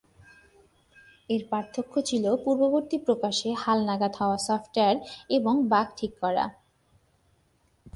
এর 1.29 1.41
পার্থক্য 1.49 1.93
ছিল 2.05 2.25
পূর্ববর্তী 2.43 2.97
প্রকাশে 3.05 3.49
হালনাগাদ 3.53 4.13
হওয়া 4.15 4.37
সফটওয়্যার 4.47 4.95
এবং 5.29 5.53
বাগ 5.69 5.87
ঠিক 5.97 6.11
করা। 6.21 6.45